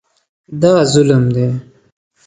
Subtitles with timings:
[0.61, 1.47] دا ظلم دی.